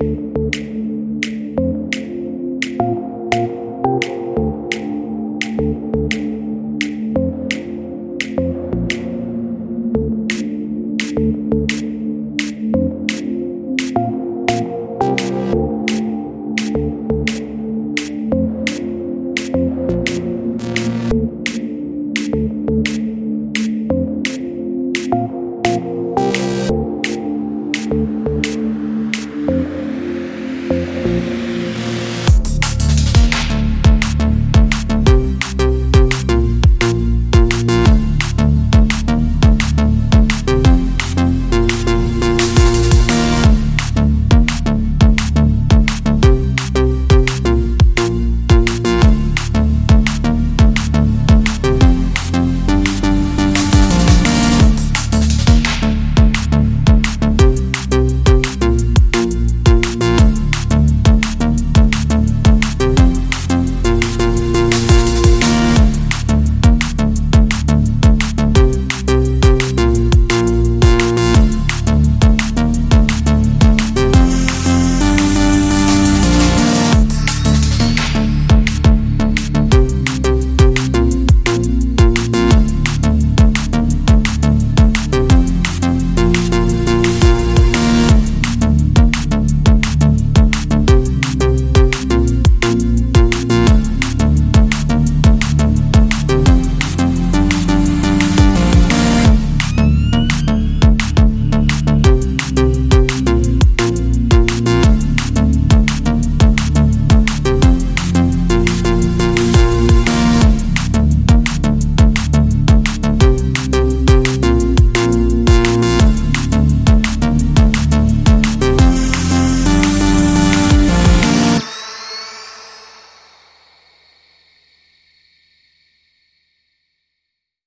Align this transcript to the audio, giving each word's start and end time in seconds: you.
you. 0.00 0.47